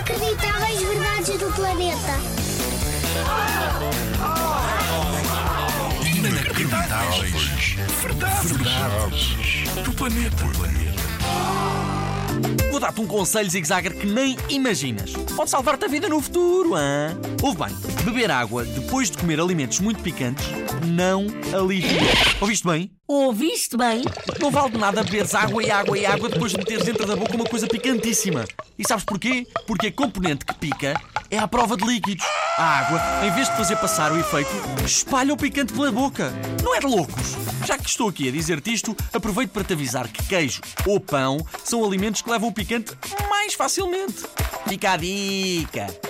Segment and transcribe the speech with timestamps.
[0.00, 2.18] Inacreditáveis verdades do planeta.
[6.06, 7.76] Inacreditáveis.
[8.00, 8.50] Verdades.
[8.50, 9.84] Verdades.
[9.84, 10.42] Do planeta.
[10.42, 10.52] Vou
[12.90, 15.12] dar-te um conselho zigzagger que nem imaginas.
[15.36, 17.16] Pode salvar-te a vida no futuro, hã?
[17.40, 20.44] Ouve bem, beber água depois de comer alimentos muito picantes
[20.86, 22.00] não alivia.
[22.40, 22.90] Ouviste bem?
[23.06, 24.02] Ouviste bem?
[24.40, 27.14] Não vale de nada beberes água e água e água depois de meteres dentro da
[27.14, 28.44] boca uma coisa picantíssima.
[28.78, 29.46] E sabes porquê?
[29.66, 30.94] Porque a componente que pica
[31.30, 32.26] é à prova de líquidos.
[32.58, 34.50] A água, em vez de fazer passar o efeito,
[34.84, 36.32] espalha o picante pela boca.
[36.62, 37.36] Não é de loucos?
[37.64, 41.38] Já que estou aqui a dizer-te isto, aproveito para te avisar que queijo ou pão
[41.64, 42.92] são alimentos que levam o picante
[43.30, 44.24] mais facilmente.
[44.66, 46.09] Fica a dica!